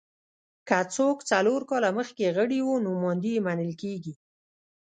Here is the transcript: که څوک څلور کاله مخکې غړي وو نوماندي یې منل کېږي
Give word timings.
که 0.67 0.79
څوک 0.95 1.17
څلور 1.31 1.61
کاله 1.69 1.89
مخکې 1.97 2.25
غړي 2.37 2.59
وو 2.63 2.83
نوماندي 2.85 3.31
یې 3.35 3.43
منل 3.47 3.71
کېږي 3.81 4.13